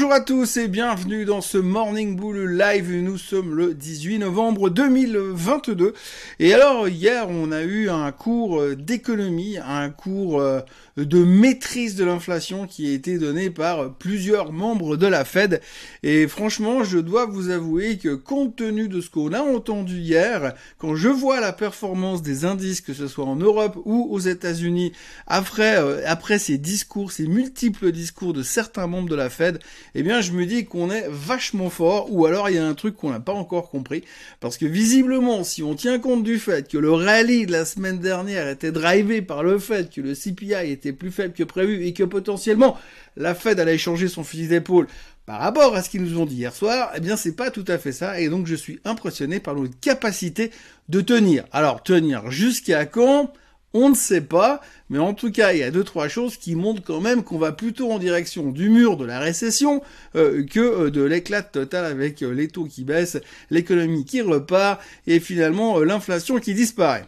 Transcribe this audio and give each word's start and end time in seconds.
Bonjour 0.00 0.14
à 0.14 0.20
tous 0.22 0.56
et 0.56 0.66
bienvenue 0.66 1.26
dans 1.26 1.42
ce 1.42 1.58
Morning 1.58 2.16
Bull 2.16 2.56
Live. 2.56 2.90
Nous 2.90 3.18
sommes 3.18 3.54
le 3.54 3.74
18 3.74 4.20
novembre 4.20 4.70
2022. 4.70 5.92
Et 6.38 6.54
alors 6.54 6.88
hier 6.88 7.26
on 7.28 7.52
a 7.52 7.60
eu 7.60 7.90
un 7.90 8.10
cours 8.10 8.64
d'économie, 8.76 9.58
un 9.58 9.90
cours 9.90 10.40
euh, 10.40 10.60
de 10.96 11.22
maîtrise 11.22 11.96
de 11.96 12.04
l'inflation 12.04 12.66
qui 12.66 12.88
a 12.88 12.94
été 12.94 13.18
donné 13.18 13.50
par 13.50 13.92
plusieurs 13.92 14.52
membres 14.52 14.96
de 14.96 15.06
la 15.06 15.26
Fed. 15.26 15.60
Et 16.02 16.26
franchement 16.28 16.82
je 16.82 16.96
dois 16.96 17.26
vous 17.26 17.50
avouer 17.50 17.98
que 17.98 18.14
compte 18.14 18.56
tenu 18.56 18.88
de 18.88 19.02
ce 19.02 19.10
qu'on 19.10 19.34
a 19.34 19.42
entendu 19.42 19.98
hier, 19.98 20.54
quand 20.78 20.94
je 20.94 21.08
vois 21.08 21.40
la 21.40 21.52
performance 21.52 22.22
des 22.22 22.46
indices, 22.46 22.80
que 22.80 22.94
ce 22.94 23.06
soit 23.06 23.26
en 23.26 23.36
Europe 23.36 23.78
ou 23.84 24.08
aux 24.10 24.20
États-Unis, 24.20 24.92
après, 25.26 25.76
euh, 25.76 26.00
après 26.06 26.38
ces 26.38 26.56
discours, 26.56 27.12
ces 27.12 27.26
multiples 27.26 27.92
discours 27.92 28.32
de 28.32 28.42
certains 28.42 28.86
membres 28.86 29.10
de 29.10 29.14
la 29.14 29.28
Fed, 29.28 29.58
eh 29.94 30.02
bien 30.02 30.20
je 30.20 30.32
me 30.32 30.46
dis 30.46 30.64
qu'on 30.64 30.90
est 30.90 31.06
vachement 31.08 31.70
fort, 31.70 32.12
ou 32.12 32.26
alors 32.26 32.48
il 32.48 32.56
y 32.56 32.58
a 32.58 32.66
un 32.66 32.74
truc 32.74 32.96
qu'on 32.96 33.10
n'a 33.10 33.20
pas 33.20 33.32
encore 33.32 33.70
compris, 33.70 34.04
parce 34.40 34.58
que 34.58 34.66
visiblement, 34.66 35.44
si 35.44 35.62
on 35.62 35.74
tient 35.74 35.98
compte 35.98 36.22
du 36.22 36.38
fait 36.38 36.68
que 36.68 36.78
le 36.78 36.92
rallye 36.92 37.46
de 37.46 37.52
la 37.52 37.64
semaine 37.64 37.98
dernière 37.98 38.48
était 38.48 38.72
drivé 38.72 39.22
par 39.22 39.42
le 39.42 39.58
fait 39.58 39.92
que 39.92 40.00
le 40.00 40.14
CPI 40.14 40.70
était 40.70 40.92
plus 40.92 41.10
faible 41.10 41.34
que 41.34 41.44
prévu 41.44 41.84
et 41.86 41.92
que 41.92 42.04
potentiellement 42.04 42.76
la 43.16 43.34
Fed 43.34 43.58
allait 43.60 43.78
changer 43.78 44.08
son 44.08 44.24
fusil 44.24 44.48
d'épaule 44.48 44.86
par 45.26 45.40
rapport 45.40 45.76
à 45.76 45.82
ce 45.82 45.90
qu'ils 45.90 46.02
nous 46.02 46.18
ont 46.18 46.26
dit 46.26 46.36
hier 46.36 46.54
soir, 46.54 46.90
eh 46.96 47.00
bien 47.00 47.16
c'est 47.16 47.36
pas 47.36 47.50
tout 47.50 47.64
à 47.68 47.78
fait 47.78 47.92
ça, 47.92 48.20
et 48.20 48.28
donc 48.28 48.46
je 48.46 48.54
suis 48.54 48.80
impressionné 48.84 49.38
par 49.38 49.54
notre 49.54 49.78
capacité 49.78 50.50
de 50.88 51.00
tenir. 51.00 51.44
Alors 51.52 51.82
tenir 51.82 52.30
jusqu'à 52.30 52.84
quand? 52.86 53.32
On 53.72 53.90
ne 53.90 53.94
sait 53.94 54.20
pas, 54.20 54.60
mais 54.88 54.98
en 54.98 55.14
tout 55.14 55.30
cas, 55.30 55.52
il 55.52 55.58
y 55.58 55.62
a 55.62 55.70
deux 55.70 55.84
trois 55.84 56.08
choses 56.08 56.36
qui 56.36 56.56
montrent 56.56 56.82
quand 56.82 57.00
même 57.00 57.22
qu'on 57.22 57.38
va 57.38 57.52
plutôt 57.52 57.92
en 57.92 57.98
direction 57.98 58.50
du 58.50 58.68
mur 58.68 58.96
de 58.96 59.04
la 59.04 59.20
récession 59.20 59.82
euh, 60.16 60.44
que 60.44 60.60
euh, 60.60 60.90
de 60.90 61.02
l'éclat 61.02 61.42
total 61.42 61.84
avec 61.84 62.22
euh, 62.22 62.32
les 62.32 62.48
taux 62.48 62.64
qui 62.64 62.84
baissent, 62.84 63.18
l'économie 63.50 64.04
qui 64.04 64.20
repart 64.22 64.80
et 65.06 65.20
finalement 65.20 65.78
l'inflation 65.80 66.38
qui 66.38 66.54
disparaît. 66.54 67.04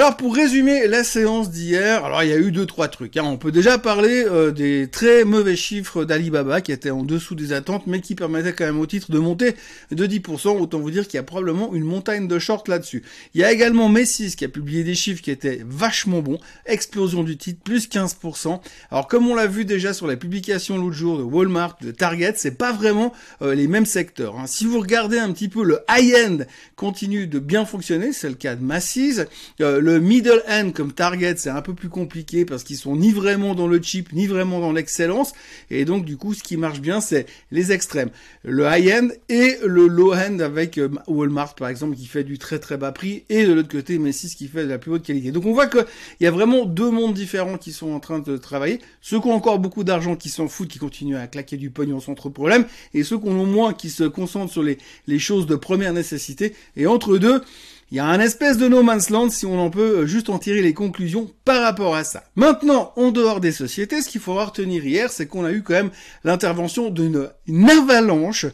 Alors 0.00 0.16
pour 0.16 0.34
résumer 0.34 0.86
la 0.86 1.04
séance 1.04 1.50
d'hier, 1.50 2.06
alors 2.06 2.22
il 2.22 2.30
y 2.30 2.32
a 2.32 2.38
eu 2.38 2.52
deux 2.52 2.64
trois 2.64 2.88
trucs. 2.88 3.18
Hein. 3.18 3.24
On 3.26 3.36
peut 3.36 3.52
déjà 3.52 3.76
parler 3.76 4.24
euh, 4.24 4.50
des 4.50 4.88
très 4.90 5.24
mauvais 5.24 5.56
chiffres 5.56 6.06
d'Alibaba 6.06 6.62
qui 6.62 6.72
étaient 6.72 6.88
en 6.88 7.02
dessous 7.02 7.34
des 7.34 7.52
attentes, 7.52 7.86
mais 7.86 8.00
qui 8.00 8.14
permettaient 8.14 8.54
quand 8.54 8.64
même 8.64 8.80
au 8.80 8.86
titre 8.86 9.10
de 9.10 9.18
monter 9.18 9.56
de 9.90 10.06
10%. 10.06 10.58
Autant 10.58 10.78
vous 10.78 10.90
dire 10.90 11.06
qu'il 11.06 11.16
y 11.16 11.20
a 11.20 11.22
probablement 11.22 11.74
une 11.74 11.84
montagne 11.84 12.28
de 12.28 12.38
short 12.38 12.66
là-dessus. 12.66 13.02
Il 13.34 13.42
y 13.42 13.44
a 13.44 13.52
également 13.52 13.90
Messis 13.90 14.36
qui 14.36 14.46
a 14.46 14.48
publié 14.48 14.84
des 14.84 14.94
chiffres 14.94 15.20
qui 15.20 15.30
étaient 15.30 15.60
vachement 15.68 16.20
bons. 16.20 16.38
Explosion 16.64 17.22
du 17.22 17.36
titre, 17.36 17.60
plus 17.62 17.86
15%. 17.86 18.58
Alors 18.90 19.06
comme 19.06 19.28
on 19.28 19.34
l'a 19.34 19.46
vu 19.46 19.66
déjà 19.66 19.92
sur 19.92 20.06
la 20.06 20.16
publication 20.16 20.78
l'autre 20.78 20.96
jour 20.96 21.18
de 21.18 21.24
Walmart, 21.24 21.76
de 21.82 21.90
Target, 21.90 22.32
c'est 22.36 22.56
pas 22.56 22.72
vraiment 22.72 23.12
euh, 23.42 23.54
les 23.54 23.68
mêmes 23.68 23.84
secteurs. 23.84 24.38
Hein. 24.38 24.46
Si 24.46 24.64
vous 24.64 24.80
regardez 24.80 25.18
un 25.18 25.30
petit 25.30 25.50
peu 25.50 25.62
le 25.62 25.80
high-end 25.90 26.38
continue 26.74 27.26
de 27.26 27.38
bien 27.38 27.66
fonctionner, 27.66 28.14
c'est 28.14 28.30
le 28.30 28.34
cas 28.34 28.54
de 28.54 28.64
Macy's. 28.64 29.26
Euh, 29.60 29.90
middle 30.00 30.42
end 30.48 30.70
comme 30.72 30.92
target, 30.92 31.36
c'est 31.36 31.50
un 31.50 31.62
peu 31.62 31.74
plus 31.74 31.88
compliqué 31.88 32.44
parce 32.44 32.64
qu'ils 32.64 32.76
sont 32.76 32.96
ni 32.96 33.12
vraiment 33.12 33.54
dans 33.54 33.66
le 33.66 33.80
cheap, 33.82 34.12
ni 34.12 34.26
vraiment 34.26 34.60
dans 34.60 34.72
l'excellence. 34.72 35.32
Et 35.70 35.84
donc, 35.84 36.04
du 36.04 36.16
coup, 36.16 36.34
ce 36.34 36.42
qui 36.42 36.56
marche 36.56 36.80
bien, 36.80 37.00
c'est 37.00 37.26
les 37.50 37.72
extrêmes. 37.72 38.10
Le 38.44 38.66
high 38.66 38.92
end 38.92 39.08
et 39.28 39.56
le 39.64 39.86
low 39.86 40.14
end 40.14 40.38
avec 40.40 40.78
euh, 40.78 40.88
Walmart, 41.06 41.54
par 41.54 41.68
exemple, 41.68 41.96
qui 41.96 42.06
fait 42.06 42.24
du 42.24 42.38
très 42.38 42.58
très 42.58 42.76
bas 42.76 42.92
prix 42.92 43.24
et 43.28 43.44
de 43.44 43.52
l'autre 43.52 43.70
côté, 43.70 43.98
Macy's 43.98 44.34
qui 44.34 44.48
fait 44.48 44.64
de 44.64 44.68
la 44.68 44.78
plus 44.78 44.92
haute 44.92 45.02
qualité. 45.02 45.30
Donc, 45.30 45.46
on 45.46 45.52
voit 45.52 45.66
qu'il 45.66 45.84
y 46.20 46.26
a 46.26 46.30
vraiment 46.30 46.64
deux 46.64 46.90
mondes 46.90 47.14
différents 47.14 47.58
qui 47.58 47.72
sont 47.72 47.92
en 47.92 48.00
train 48.00 48.18
de 48.18 48.36
travailler. 48.36 48.80
Ceux 49.00 49.20
qui 49.20 49.26
ont 49.26 49.34
encore 49.34 49.58
beaucoup 49.58 49.84
d'argent, 49.84 50.16
qui 50.16 50.28
s'en 50.28 50.48
foutent, 50.48 50.68
qui 50.68 50.78
continuent 50.78 51.16
à 51.16 51.26
claquer 51.26 51.56
du 51.56 51.70
pognon 51.70 52.00
sans 52.00 52.14
trop 52.14 52.28
de 52.28 52.34
problème. 52.34 52.64
Et 52.94 53.02
ceux 53.02 53.18
qui 53.18 53.28
ont 53.28 53.46
moins, 53.46 53.72
qui 53.74 53.90
se 53.90 54.04
concentrent 54.04 54.52
sur 54.52 54.62
les, 54.62 54.78
les 55.06 55.18
choses 55.18 55.46
de 55.46 55.56
première 55.56 55.92
nécessité. 55.92 56.54
Et 56.76 56.86
entre 56.86 57.18
deux, 57.18 57.42
il 57.90 57.96
y 57.96 58.00
a 58.00 58.06
un 58.06 58.20
espèce 58.20 58.56
de 58.56 58.68
no 58.68 58.82
man's 58.82 59.10
land 59.10 59.30
si 59.30 59.46
on 59.46 59.58
en 59.58 59.70
peut 59.70 60.00
euh, 60.00 60.06
juste 60.06 60.30
en 60.30 60.38
tirer 60.38 60.62
les 60.62 60.74
conclusions 60.74 61.30
par 61.44 61.62
rapport 61.62 61.96
à 61.96 62.04
ça. 62.04 62.22
Maintenant, 62.36 62.92
en 62.96 63.10
dehors 63.10 63.40
des 63.40 63.50
sociétés, 63.50 64.00
ce 64.00 64.08
qu'il 64.08 64.20
faudra 64.20 64.44
retenir 64.46 64.84
hier, 64.84 65.10
c'est 65.10 65.26
qu'on 65.26 65.44
a 65.44 65.50
eu 65.50 65.62
quand 65.62 65.74
même 65.74 65.90
l'intervention 66.22 66.90
d'une 66.90 67.28
avalanche 67.68 68.46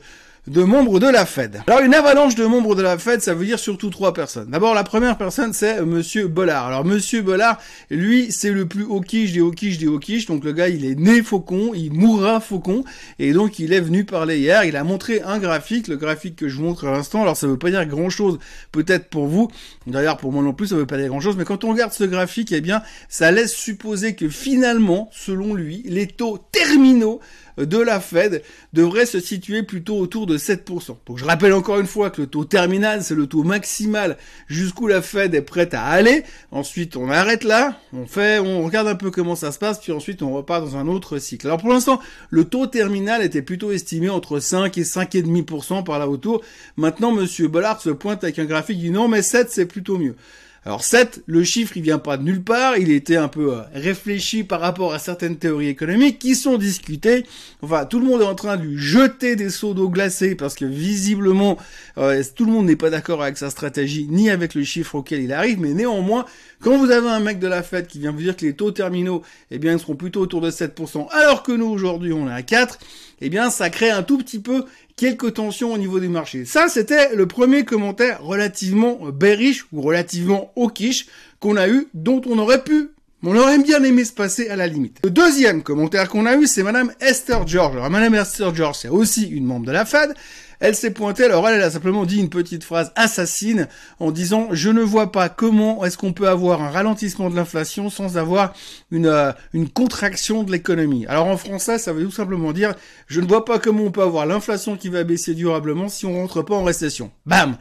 de 0.46 0.62
membres 0.62 1.00
de 1.00 1.08
la 1.08 1.26
Fed. 1.26 1.62
Alors 1.66 1.80
une 1.80 1.94
avalanche 1.94 2.36
de 2.36 2.44
membres 2.44 2.74
de 2.74 2.82
la 2.82 2.98
Fed, 2.98 3.20
ça 3.20 3.34
veut 3.34 3.44
dire 3.44 3.58
surtout 3.58 3.90
trois 3.90 4.14
personnes. 4.14 4.50
D'abord 4.50 4.74
la 4.74 4.84
première 4.84 5.18
personne 5.18 5.52
c'est 5.52 5.82
Monsieur 5.82 6.28
Bollard. 6.28 6.66
Alors 6.66 6.84
Monsieur 6.84 7.22
Bollard, 7.22 7.58
lui 7.90 8.30
c'est 8.30 8.50
le 8.50 8.66
plus 8.66 8.84
hawkish 8.84 9.32
des 9.32 9.40
hawkish 9.40 9.78
des 9.78 9.86
hawkish. 9.86 10.26
Donc 10.26 10.44
le 10.44 10.52
gars 10.52 10.68
il 10.68 10.84
est 10.84 10.94
né 10.94 11.22
faucon, 11.22 11.72
il 11.74 11.92
mourra 11.92 12.40
faucon 12.40 12.84
et 13.18 13.32
donc 13.32 13.58
il 13.58 13.72
est 13.72 13.80
venu 13.80 14.04
parler 14.04 14.38
hier. 14.38 14.64
Il 14.64 14.76
a 14.76 14.84
montré 14.84 15.20
un 15.22 15.38
graphique, 15.38 15.88
le 15.88 15.96
graphique 15.96 16.36
que 16.36 16.48
je 16.48 16.56
vous 16.56 16.64
montre 16.64 16.86
à 16.86 16.92
l'instant. 16.92 17.22
Alors 17.22 17.36
ça 17.36 17.46
veut 17.46 17.58
pas 17.58 17.70
dire 17.70 17.84
grand 17.86 18.10
chose 18.10 18.38
peut-être 18.70 19.08
pour 19.08 19.26
vous. 19.26 19.48
D'ailleurs 19.86 20.16
pour 20.16 20.32
moi 20.32 20.42
non 20.42 20.52
plus 20.52 20.68
ça 20.68 20.76
veut 20.76 20.86
pas 20.86 20.96
dire 20.96 21.08
grand 21.08 21.20
chose. 21.20 21.36
Mais 21.36 21.44
quand 21.44 21.64
on 21.64 21.70
regarde 21.70 21.92
ce 21.92 22.04
graphique, 22.04 22.52
eh 22.52 22.60
bien 22.60 22.82
ça 23.08 23.32
laisse 23.32 23.52
supposer 23.52 24.14
que 24.14 24.28
finalement, 24.28 25.10
selon 25.12 25.54
lui, 25.54 25.82
les 25.86 26.06
taux 26.06 26.38
terminaux 26.52 27.20
de 27.56 27.78
la 27.78 28.00
Fed 28.00 28.43
devrait 28.72 29.06
se 29.06 29.21
situer 29.21 29.62
plutôt 29.62 29.99
autour 29.99 30.27
de 30.27 30.39
7%. 30.39 30.97
Donc 31.06 31.19
je 31.19 31.25
rappelle 31.25 31.53
encore 31.53 31.78
une 31.78 31.87
fois 31.87 32.11
que 32.11 32.22
le 32.22 32.27
taux 32.27 32.44
terminal, 32.44 33.03
c'est 33.03 33.15
le 33.15 33.27
taux 33.27 33.43
maximal 33.43 34.17
jusqu'où 34.47 34.87
la 34.87 35.03
Fed 35.03 35.34
est 35.34 35.43
prête 35.43 35.75
à 35.75 35.84
aller. 35.84 36.22
Ensuite, 36.50 36.97
on 36.97 37.11
arrête 37.11 37.44
là, 37.44 37.78
on 37.93 38.06
fait, 38.06 38.39
on 38.39 38.65
regarde 38.65 38.89
un 38.89 38.94
peu 38.94 39.11
comment 39.11 39.37
ça 39.37 39.53
se 39.53 39.59
passe, 39.59 39.81
puis 39.81 39.93
ensuite 39.93 40.22
on 40.22 40.34
repart 40.34 40.65
dans 40.65 40.77
un 40.77 40.87
autre 40.87 41.19
cycle. 41.19 41.47
Alors 41.47 41.61
pour 41.61 41.71
l'instant, 41.71 42.00
le 42.31 42.44
taux 42.44 42.67
terminal 42.67 43.22
était 43.22 43.43
plutôt 43.43 43.71
estimé 43.71 44.09
entre 44.09 44.41
5 44.41 44.77
et 44.78 44.83
5,5% 44.83 45.84
par 45.84 45.99
là 45.99 46.09
autour. 46.09 46.43
Maintenant, 46.77 47.12
monsieur 47.12 47.49
Bollard 47.49 47.81
se 47.81 47.91
pointe 47.91 48.25
avec 48.25 48.38
un 48.38 48.44
graphique, 48.44 48.78
dit 48.78 48.91
non, 48.91 49.09
mais 49.09 49.23
7, 49.23 49.50
c'est 49.50 49.67
plutôt 49.67 49.99
mieux. 49.99 50.17
Alors 50.66 50.82
7, 50.82 51.22
le 51.27 51.44
chiffre 51.44 51.77
il 51.77 51.84
vient 51.84 52.00
pas 52.00 52.16
de 52.16 52.25
nulle 52.25 52.43
part, 52.43 52.77
il 52.77 52.91
était 52.91 53.15
un 53.15 53.28
peu 53.28 53.54
euh, 53.54 53.60
réfléchi 53.72 54.43
par 54.43 54.60
rapport 54.60 54.93
à 54.93 54.99
certaines 54.99 55.37
théories 55.37 55.69
économiques 55.69 56.19
qui 56.19 56.34
sont 56.34 56.59
discutées. 56.59 57.25
Enfin, 57.62 57.84
tout 57.84 58.00
le 58.00 58.06
monde 58.06 58.21
est 58.21 58.27
en 58.27 58.34
train 58.34 58.56
de 58.56 58.65
lui 58.65 58.76
jeter 58.76 59.37
des 59.37 59.50
seaux 59.50 59.75
d'eau 59.75 59.88
glacée 59.88 60.34
parce 60.34 60.56
que 60.56 60.65
visiblement 60.65 61.56
euh, 61.99 62.21
tout 62.34 62.47
le 62.47 62.50
monde 62.50 62.66
n'est 62.66 62.75
pas 62.75 62.91
d'accord 62.91 63.22
avec 63.22 63.38
sa 63.38 63.49
stratégie 63.49 64.09
ni 64.10 64.28
avec 64.28 64.56
le 64.56 64.65
chiffre 64.65 64.97
auquel 64.97 65.22
il 65.22 65.32
arrive, 65.32 65.60
mais 65.60 65.72
néanmoins, 65.72 66.26
quand 66.60 66.76
vous 66.76 66.91
avez 66.91 67.10
un 67.10 67.21
mec 67.21 67.38
de 67.38 67.47
la 67.47 67.62
fête 67.62 67.87
qui 67.87 68.00
vient 68.00 68.10
vous 68.10 68.22
dire 68.22 68.37
que 68.37 68.44
les 68.44 68.55
taux 68.55 68.72
terminaux, 68.72 69.22
eh 69.53 69.59
bien, 69.59 69.72
ils 69.72 69.78
seront 69.78 69.94
plutôt 69.94 70.21
autour 70.21 70.41
de 70.41 70.50
7%, 70.50 71.06
alors 71.12 71.44
que 71.44 71.53
nous 71.53 71.66
aujourd'hui 71.66 72.12
on 72.12 72.28
est 72.28 72.32
à 72.32 72.43
4, 72.43 72.81
eh 73.21 73.28
bien, 73.28 73.50
ça 73.50 73.71
crée 73.71 73.91
un 73.91 74.03
tout 74.03 74.19
petit 74.19 74.38
peu 74.38 74.65
quelques 74.97 75.34
tensions 75.34 75.72
au 75.72 75.78
niveau 75.78 76.00
du 76.00 76.09
marché. 76.09 76.44
Ça, 76.44 76.69
c'était 76.69 77.15
le 77.15 77.27
premier 77.27 77.65
commentaire 77.65 78.22
relativement 78.22 78.99
bearish 79.12 79.66
ou 79.72 79.82
relativement 79.82 80.53
hawkish 80.56 81.06
qu'on 81.41 81.56
a 81.56 81.69
eu, 81.69 81.88
dont 81.94 82.22
on 82.26 82.38
aurait 82.38 82.65
pu 82.65 82.91
on 83.28 83.37
aurait 83.37 83.59
bien 83.59 83.82
aimé 83.82 84.05
se 84.05 84.12
passer 84.12 84.49
à 84.50 84.56
la 84.56 84.69
limite. 84.69 85.00
Le 85.03 85.10
deuxième 85.10 85.65
commentaire 85.65 86.09
qu'on 86.09 86.26
a 86.26 86.37
eu, 86.37 86.47
c'est 86.47 86.62
Madame 86.62 86.93
Esther 87.00 87.44
George. 87.47 87.75
Alors 87.75 87.91
Madame 87.91 88.15
Esther 88.15 88.55
George, 88.55 88.76
c'est 88.76 88.88
aussi 88.88 89.28
une 89.28 89.44
membre 89.44 89.66
de 89.66 89.72
la 89.72 89.84
Fed. 89.84 90.15
Elle 90.61 90.75
s'est 90.75 90.91
pointée, 90.91 91.25
alors 91.25 91.49
elle, 91.49 91.61
a 91.62 91.71
simplement 91.71 92.05
dit 92.05 92.19
une 92.19 92.31
petite 92.31 92.65
phrase 92.65 92.93
assassine 92.97 93.69
en 94.00 94.11
disant 94.11 94.49
je 94.53 94.71
ne 94.71 94.83
vois 94.83 95.12
pas 95.12 95.28
comment 95.28 95.84
est-ce 95.84 95.99
qu'on 95.99 96.12
peut 96.12 96.28
avoir 96.28 96.62
un 96.62 96.71
ralentissement 96.71 97.31
de 97.31 97.37
l'inflation 97.37 97.91
sans 97.91 98.17
avoir 98.17 98.55
une, 98.91 99.06
euh, 99.06 99.33
une 99.53 99.69
contraction 99.69 100.43
de 100.43 100.53
l'économie. 100.53 101.06
Alors 101.06 101.27
en 101.27 101.37
français, 101.37 101.78
ça 101.78 101.93
veut 101.93 102.05
tout 102.05 102.11
simplement 102.11 102.53
dire 102.53 102.75
je 103.06 103.21
ne 103.21 103.27
vois 103.27 103.44
pas 103.44 103.59
comment 103.59 103.84
on 103.84 103.91
peut 103.91 104.03
avoir 104.03 104.27
l'inflation 104.27 104.77
qui 104.77 104.89
va 104.89 105.05
baisser 105.05 105.34
durablement 105.34 105.89
si 105.89 106.06
on 106.06 106.15
rentre 106.15 106.43
pas 106.43 106.55
en 106.55 106.65
récession. 106.65 107.11
Bam 107.27 107.56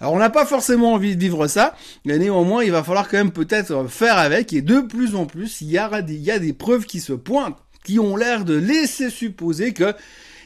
alors 0.00 0.14
on 0.14 0.18
n'a 0.18 0.30
pas 0.30 0.46
forcément 0.46 0.94
envie 0.94 1.14
de 1.14 1.20
vivre 1.20 1.46
ça, 1.46 1.76
mais 2.06 2.18
néanmoins 2.18 2.64
il 2.64 2.72
va 2.72 2.82
falloir 2.82 3.06
quand 3.06 3.18
même 3.18 3.32
peut-être 3.32 3.86
faire 3.86 4.16
avec, 4.16 4.52
et 4.54 4.62
de 4.62 4.80
plus 4.80 5.14
en 5.14 5.26
plus, 5.26 5.60
il 5.60 5.70
y, 5.70 5.76
a 5.76 6.00
des, 6.00 6.14
il 6.14 6.22
y 6.22 6.30
a 6.30 6.38
des 6.38 6.54
preuves 6.54 6.86
qui 6.86 7.00
se 7.00 7.12
pointent, 7.12 7.58
qui 7.84 7.98
ont 7.98 8.16
l'air 8.16 8.46
de 8.46 8.54
laisser 8.54 9.10
supposer 9.10 9.74
que 9.74 9.94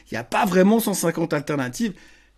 il 0.09 0.13
n'y 0.13 0.17
a 0.17 0.23
pas 0.23 0.45
vraiment 0.45 0.79
150 0.79 1.33
alternatives. 1.33 1.93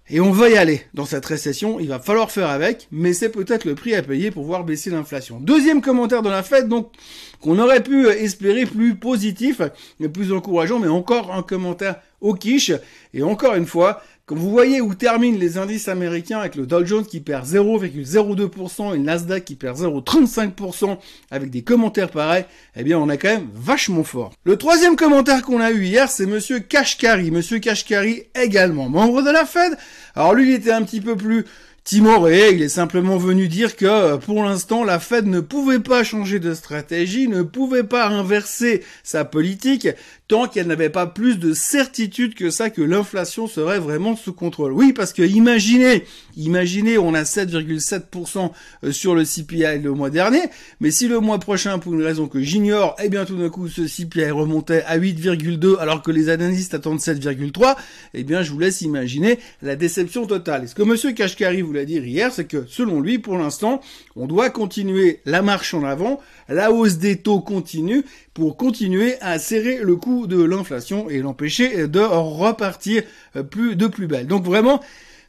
Et 0.09 0.21
on 0.21 0.31
va 0.31 0.49
y 0.49 0.57
aller 0.57 0.83
dans 0.93 1.05
cette 1.05 1.25
récession, 1.25 1.81
il 1.81 1.89
va 1.89 1.99
falloir 1.99 2.31
faire 2.31 2.49
avec, 2.49 2.87
mais 2.91 3.11
c'est 3.11 3.27
peut-être 3.27 3.65
le 3.65 3.75
prix 3.75 3.93
à 3.93 4.01
payer 4.01 4.31
pour 4.31 4.45
voir 4.45 4.63
baisser 4.63 4.89
l'inflation. 4.89 5.41
Deuxième 5.41 5.81
commentaire 5.81 6.21
de 6.21 6.29
la 6.29 6.43
fête, 6.43 6.69
donc, 6.69 6.93
qu'on 7.41 7.59
aurait 7.59 7.83
pu 7.83 8.07
espérer 8.07 8.65
plus 8.65 8.95
positif 8.95 9.61
et 9.99 10.07
plus 10.07 10.31
encourageant, 10.31 10.79
mais 10.79 10.87
encore 10.87 11.33
un 11.33 11.43
commentaire 11.43 11.97
au 12.21 12.35
quiche. 12.35 12.71
Et 13.13 13.21
encore 13.21 13.55
une 13.55 13.65
fois, 13.65 14.01
quand 14.27 14.35
vous 14.35 14.51
voyez 14.51 14.81
où 14.81 14.93
terminent 14.93 15.39
les 15.39 15.57
indices 15.57 15.87
américains 15.87 16.39
avec 16.39 16.55
le 16.55 16.65
Dow 16.65 16.85
Jones 16.85 17.05
qui 17.05 17.21
perd 17.21 17.45
0,02% 17.45 18.93
et 18.93 18.97
le 18.97 19.03
Nasdaq 19.03 19.45
qui 19.45 19.55
perd 19.55 19.77
0,35% 19.77 20.97
avec 21.31 21.49
des 21.49 21.61
commentaires 21.61 22.09
pareils, 22.09 22.43
eh 22.75 22.83
bien 22.83 22.99
on 22.99 23.09
est 23.09 23.17
quand 23.17 23.29
même 23.29 23.47
vachement 23.55 24.03
fort. 24.03 24.33
Le 24.43 24.57
troisième 24.57 24.97
commentaire 24.97 25.43
qu'on 25.43 25.61
a 25.61 25.71
eu 25.71 25.85
hier, 25.85 26.09
c'est 26.09 26.25
monsieur 26.25 26.59
Kashkari. 26.59 27.31
Monsieur 27.31 27.59
Kashkari 27.59 28.23
également 28.35 28.89
membre 28.89 29.21
de 29.21 29.29
la 29.29 29.45
Fed. 29.45 29.77
Alors 30.13 30.33
lui, 30.33 30.49
il 30.49 30.55
était 30.55 30.73
un 30.73 30.83
petit 30.83 30.99
peu 30.99 31.15
plus 31.15 31.45
timoré, 31.87 32.49
il 32.51 32.61
est 32.61 32.67
simplement 32.67 33.15
venu 33.15 33.47
dire 33.47 33.77
que 33.77 33.85
euh, 33.85 34.17
pour 34.17 34.43
l'instant 34.43 34.83
la 34.83 34.99
Fed 34.99 35.25
ne 35.25 35.39
pouvait 35.39 35.79
pas 35.79 36.03
changer 36.03 36.37
de 36.37 36.53
stratégie, 36.53 37.29
ne 37.29 37.43
pouvait 37.43 37.85
pas 37.85 38.09
inverser 38.09 38.83
sa 39.03 39.23
politique 39.23 39.87
tant 40.27 40.47
qu'elle 40.47 40.67
n'avait 40.67 40.89
pas 40.89 41.07
plus 41.07 41.39
de 41.39 41.53
certitude 41.53 42.35
que 42.35 42.49
ça 42.49 42.69
que 42.69 42.81
l'inflation 42.81 43.47
serait 43.47 43.79
vraiment 43.79 44.15
sous 44.15 44.33
contrôle. 44.33 44.73
Oui, 44.73 44.91
parce 44.91 45.13
que 45.13 45.21
imaginez, 45.21 46.03
imaginez, 46.35 46.97
on 46.97 47.13
a 47.13 47.23
7,7% 47.23 48.51
euh, 48.83 48.91
sur 48.91 49.15
le 49.15 49.23
CPI 49.23 49.79
le 49.81 49.91
mois 49.91 50.09
dernier, 50.09 50.41
mais 50.81 50.91
si 50.91 51.07
le 51.07 51.19
mois 51.19 51.39
prochain, 51.39 51.79
pour 51.79 51.93
une 51.93 52.03
raison 52.03 52.27
que 52.27 52.41
j'ignore, 52.41 52.95
eh 53.01 53.07
bien 53.07 53.23
tout 53.23 53.37
d'un 53.37 53.49
coup 53.49 53.69
ce 53.69 53.81
CPI 53.81 54.31
remontait 54.31 54.83
à 54.85 54.97
8,2 54.97 55.77
alors 55.79 56.01
que 56.01 56.11
les 56.11 56.29
analystes 56.29 56.73
attendent 56.73 56.99
7,3, 56.99 57.75
eh 58.13 58.23
bien 58.23 58.41
je 58.41 58.51
vous 58.51 58.59
laisse 58.59 58.81
imaginer 58.81 59.39
la 59.61 59.75
déception 59.77 60.25
totale. 60.25 60.65
Et 60.65 60.67
ce 60.67 60.75
que 60.75 60.83
monsieur 60.83 61.13
Kashkari 61.13 61.61
voulait 61.61 61.85
dire 61.85 62.05
hier, 62.05 62.33
c'est 62.33 62.45
que 62.45 62.65
selon 62.67 62.99
lui, 62.99 63.17
pour 63.17 63.37
l'instant, 63.37 63.81
on 64.17 64.27
doit 64.27 64.49
continuer 64.49 65.21
la 65.25 65.41
marche 65.41 65.73
en 65.73 65.83
avant, 65.83 66.19
la 66.49 66.71
hausse 66.71 66.97
des 66.97 67.17
taux 67.17 67.39
continue 67.39 68.03
pour 68.33 68.57
continuer 68.57 69.15
à 69.21 69.39
serrer 69.39 69.79
le 69.81 69.95
coup 69.95 70.16
de 70.25 70.41
l'inflation 70.41 71.09
et 71.09 71.19
l'empêcher 71.19 71.87
de 71.87 71.99
repartir 71.99 73.03
plus 73.51 73.75
de 73.75 73.85
plus 73.85 74.07
belle. 74.07 74.25
Donc 74.25 74.43
vraiment, 74.43 74.81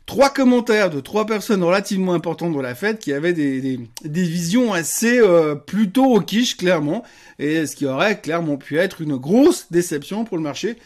trois 0.08 0.30
commentaires 0.30 0.88
de 0.88 1.00
trois 1.00 1.26
personnes 1.26 1.62
relativement 1.62 2.14
importantes 2.14 2.54
dans 2.54 2.62
la 2.62 2.74
fête 2.74 2.98
qui 2.98 3.12
avaient 3.12 3.34
des, 3.34 3.78
visions 4.02 4.72
assez 4.72 5.20
euh, 5.20 5.54
plutôt 5.54 6.06
au 6.06 6.20
quiche, 6.20 6.56
clairement, 6.56 7.04
et 7.38 7.66
ce 7.66 7.76
qui 7.76 7.86
aurait 7.86 8.18
clairement 8.20 8.56
pu 8.56 8.78
être 8.78 9.02
une 9.02 9.16
grosse 9.16 9.66
déception 9.70 10.24
pour 10.24 10.38
le 10.38 10.42
marché. 10.42 10.76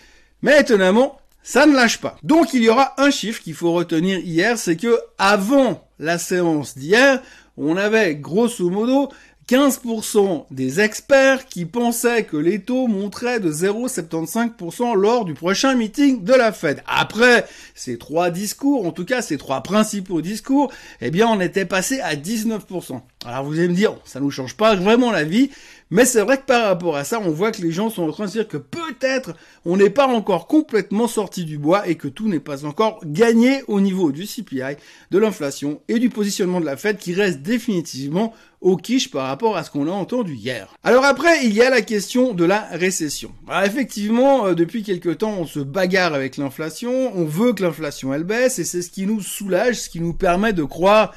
Mais 0.42 0.60
étonnamment, 0.60 1.20
ça 1.44 1.66
ne 1.66 1.74
lâche 1.74 1.98
pas. 1.98 2.16
Donc 2.24 2.52
il 2.52 2.64
y 2.64 2.68
aura 2.68 3.00
un 3.00 3.10
chiffre 3.10 3.40
qu'il 3.40 3.54
faut 3.54 3.72
retenir 3.72 4.18
hier, 4.18 4.58
c'est 4.58 4.76
que 4.76 4.98
avant 5.18 5.88
la 6.00 6.18
séance 6.18 6.76
d'hier, 6.76 7.22
on 7.56 7.76
avait 7.76 8.16
grosso 8.16 8.68
modo 8.70 9.08
15% 9.48 10.46
des 10.50 10.80
experts 10.80 11.46
qui 11.46 11.64
pensaient 11.64 12.24
que 12.24 12.36
les 12.36 12.60
taux 12.60 12.86
monteraient 12.86 13.40
de 13.40 13.52
0,75% 13.52 14.94
lors 14.94 15.24
du 15.24 15.34
prochain 15.34 15.74
meeting 15.74 16.22
de 16.22 16.32
la 16.32 16.52
Fed. 16.52 16.82
Après 16.86 17.44
ces 17.74 17.98
trois 17.98 18.30
discours, 18.30 18.86
en 18.86 18.92
tout 18.92 19.04
cas 19.04 19.20
ces 19.20 19.38
trois 19.38 19.62
principaux 19.62 20.22
discours, 20.22 20.72
eh 21.00 21.10
bien 21.10 21.26
on 21.28 21.40
était 21.40 21.64
passé 21.64 22.00
à 22.00 22.14
19%. 22.14 23.00
Alors 23.24 23.44
vous 23.44 23.58
allez 23.58 23.68
me 23.68 23.74
dire, 23.74 23.94
ça 24.04 24.18
nous 24.18 24.32
change 24.32 24.56
pas 24.56 24.74
vraiment 24.74 25.12
la 25.12 25.22
vie, 25.22 25.50
mais 25.90 26.04
c'est 26.04 26.22
vrai 26.22 26.38
que 26.38 26.46
par 26.46 26.64
rapport 26.64 26.96
à 26.96 27.04
ça, 27.04 27.20
on 27.20 27.30
voit 27.30 27.52
que 27.52 27.62
les 27.62 27.70
gens 27.70 27.88
sont 27.88 28.02
en 28.02 28.10
train 28.10 28.24
de 28.24 28.30
se 28.30 28.38
dire 28.38 28.48
que 28.48 28.56
peut-être 28.56 29.34
on 29.64 29.76
n'est 29.76 29.90
pas 29.90 30.08
encore 30.08 30.48
complètement 30.48 31.06
sorti 31.06 31.44
du 31.44 31.56
bois 31.56 31.86
et 31.86 31.94
que 31.94 32.08
tout 32.08 32.28
n'est 32.28 32.40
pas 32.40 32.64
encore 32.64 32.98
gagné 33.04 33.62
au 33.68 33.80
niveau 33.80 34.10
du 34.10 34.26
CPI, 34.26 34.76
de 35.12 35.18
l'inflation 35.18 35.82
et 35.88 36.00
du 36.00 36.08
positionnement 36.08 36.60
de 36.60 36.66
la 36.66 36.76
Fed 36.76 36.98
qui 36.98 37.14
reste 37.14 37.42
définitivement 37.42 38.32
au 38.60 38.76
quiche 38.76 39.10
par 39.10 39.26
rapport 39.28 39.56
à 39.56 39.62
ce 39.62 39.70
qu'on 39.70 39.86
a 39.86 39.92
entendu 39.92 40.34
hier. 40.34 40.74
Alors 40.82 41.04
après, 41.04 41.44
il 41.44 41.52
y 41.52 41.62
a 41.62 41.70
la 41.70 41.82
question 41.82 42.32
de 42.32 42.44
la 42.44 42.62
récession. 42.72 43.30
Alors 43.46 43.64
effectivement, 43.64 44.46
euh, 44.46 44.54
depuis 44.54 44.82
quelque 44.82 45.10
temps, 45.10 45.34
on 45.38 45.46
se 45.46 45.60
bagarre 45.60 46.14
avec 46.14 46.38
l'inflation, 46.38 47.12
on 47.14 47.24
veut 47.24 47.52
que 47.52 47.62
l'inflation 47.62 48.12
elle 48.14 48.24
baisse 48.24 48.58
et 48.58 48.64
c'est 48.64 48.82
ce 48.82 48.90
qui 48.90 49.06
nous 49.06 49.20
soulage, 49.20 49.76
ce 49.76 49.88
qui 49.88 50.00
nous 50.00 50.14
permet 50.14 50.52
de 50.52 50.64
croire 50.64 51.12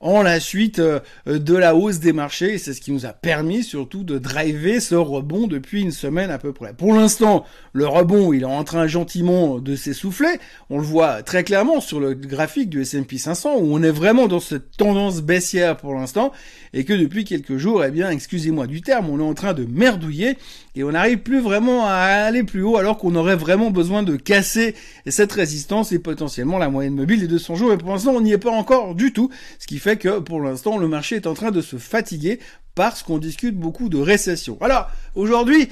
en 0.00 0.22
la 0.22 0.40
suite 0.40 0.78
euh, 0.78 1.00
de 1.26 1.54
la 1.54 1.74
hausse 1.74 2.00
des 2.00 2.12
marchés. 2.12 2.54
Et 2.54 2.58
c'est 2.58 2.74
ce 2.74 2.80
qui 2.80 2.92
nous 2.92 3.06
a 3.06 3.12
permis 3.12 3.62
surtout 3.62 4.04
de 4.04 4.18
driver 4.18 4.80
ce 4.80 4.94
rebond 4.94 5.46
depuis 5.46 5.82
une 5.82 5.90
semaine 5.90 6.30
à 6.30 6.38
peu 6.38 6.52
près. 6.52 6.72
Pour 6.72 6.94
l'instant, 6.94 7.44
le 7.72 7.86
rebond, 7.86 8.32
il 8.32 8.42
est 8.42 8.44
en 8.44 8.64
train 8.64 8.86
gentiment 8.86 9.58
de 9.58 9.76
s'essouffler. 9.76 10.38
On 10.70 10.78
le 10.78 10.84
voit 10.84 11.22
très 11.22 11.44
clairement 11.44 11.80
sur 11.80 12.00
le 12.00 12.14
graphique 12.14 12.70
du 12.70 12.82
S&P 12.82 13.18
500 13.18 13.56
où 13.56 13.74
on 13.74 13.82
est 13.82 13.90
vraiment 13.90 14.26
dans 14.26 14.40
cette 14.40 14.76
tendance 14.76 15.22
baissière 15.22 15.76
pour 15.76 15.94
l'instant 15.94 16.32
et 16.72 16.84
que 16.84 16.92
depuis 16.92 17.24
quelques 17.24 17.56
jours, 17.56 17.84
eh 17.84 17.90
bien, 17.90 18.10
excusez-moi 18.10 18.66
du 18.66 18.82
terme, 18.82 19.08
on 19.08 19.18
est 19.18 19.22
en 19.22 19.34
train 19.34 19.54
de 19.54 19.64
merdouiller 19.64 20.36
et 20.74 20.84
on 20.84 20.92
n'arrive 20.92 21.18
plus 21.18 21.40
vraiment 21.40 21.86
à 21.86 21.94
aller 21.94 22.42
plus 22.42 22.62
haut 22.62 22.76
alors 22.76 22.98
qu'on 22.98 23.14
aurait 23.14 23.36
vraiment 23.36 23.70
besoin 23.70 24.02
de 24.02 24.16
casser 24.16 24.74
cette 25.06 25.32
résistance 25.32 25.92
et 25.92 25.98
potentiellement 25.98 26.58
la 26.58 26.68
moyenne 26.68 26.94
mobile 26.94 27.20
des 27.20 27.28
200 27.28 27.54
jours. 27.54 27.72
Et 27.72 27.78
pour 27.78 27.90
l'instant, 27.90 28.12
on 28.12 28.20
n'y 28.20 28.32
est 28.32 28.38
pas 28.38 28.50
encore 28.50 28.94
du 28.94 29.12
tout, 29.12 29.30
ce 29.58 29.66
qui 29.66 29.78
fait 29.78 29.95
que 29.96 30.18
pour 30.18 30.40
l'instant, 30.40 30.78
le 30.78 30.88
marché 30.88 31.16
est 31.16 31.26
en 31.26 31.34
train 31.34 31.50
de 31.50 31.60
se 31.60 31.76
fatiguer 31.76 32.40
parce 32.74 33.02
qu'on 33.02 33.18
discute 33.18 33.56
beaucoup 33.56 33.88
de 33.88 33.98
récession. 33.98 34.58
Alors, 34.60 34.90
aujourd'hui, 35.14 35.68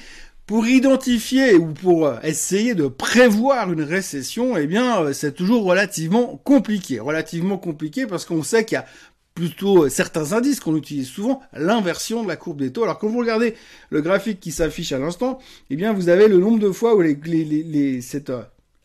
pour 0.47 0.67
identifier 0.67 1.55
ou 1.55 1.73
pour 1.73 2.07
euh, 2.07 2.17
essayer 2.23 2.75
de 2.75 2.87
prévoir 2.87 3.73
une 3.73 3.83
récession, 3.83 4.57
eh 4.57 4.67
bien, 4.67 5.01
euh, 5.01 5.13
c'est 5.13 5.33
toujours 5.33 5.65
relativement 5.65 6.41
compliqué. 6.45 7.01
Relativement 7.01 7.57
compliqué 7.57 8.07
parce 8.07 8.25
qu'on 8.25 8.43
sait 8.43 8.65
qu'il 8.65 8.77
y 8.77 8.79
a 8.79 8.87
plutôt 9.35 9.85
euh, 9.85 9.89
certains 9.89 10.33
indices 10.33 10.61
qu'on 10.61 10.77
utilise 10.77 11.09
souvent, 11.09 11.41
l'inversion 11.55 12.23
de 12.23 12.29
la 12.29 12.37
courbe 12.37 12.59
des 12.59 12.73
taux. 12.73 12.85
Alors 12.85 12.99
quand 12.99 13.09
vous 13.09 13.19
regardez 13.19 13.55
le 13.91 14.01
graphique 14.01 14.41
qui 14.41 14.53
s'affiche 14.53 14.93
à 14.93 14.99
l'instant, 14.99 15.39
eh 15.71 15.77
bien 15.77 15.93
vous 15.93 16.09
avez 16.09 16.29
le 16.29 16.39
nombre 16.39 16.59
de 16.59 16.71
fois 16.71 16.95
où 16.95 17.01
les, 17.01 18.01
cette 18.01 18.31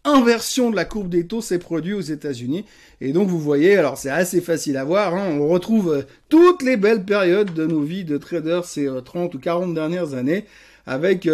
inversion 0.05 0.71
de 0.71 0.75
la 0.75 0.85
courbe 0.85 1.09
des 1.09 1.27
taux 1.27 1.41
s'est 1.41 1.59
produite 1.59 1.93
aux 1.93 2.01
États-Unis. 2.01 2.65
Et 3.01 3.11
donc 3.11 3.27
vous 3.27 3.39
voyez, 3.39 3.77
alors 3.77 3.97
c'est 3.97 4.09
assez 4.09 4.41
facile 4.41 4.77
à 4.77 4.83
voir, 4.83 5.15
hein, 5.15 5.37
on 5.39 5.47
retrouve 5.47 5.93
euh, 5.93 6.01
toutes 6.29 6.63
les 6.63 6.77
belles 6.77 7.03
périodes 7.03 7.53
de 7.53 7.65
nos 7.65 7.81
vies 7.81 8.05
de 8.05 8.17
traders 8.17 8.65
ces 8.65 8.89
30 9.03 9.35
ou 9.35 9.39
40 9.39 9.73
dernières 9.73 10.13
années, 10.13 10.45
avec 10.85 11.27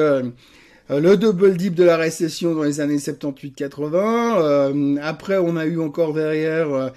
le 0.90 1.18
double 1.18 1.58
dip 1.58 1.74
de 1.74 1.84
la 1.84 1.98
récession 1.98 2.54
dans 2.54 2.64
les 2.64 2.80
années 2.80 2.98
78-80. 2.98 5.00
après, 5.02 5.38
on 5.38 5.58
a 5.58 5.66
eu 5.66 5.80
encore 5.80 6.14
derrière 6.14 6.92